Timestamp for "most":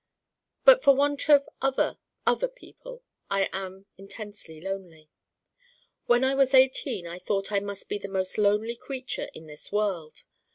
8.07-8.39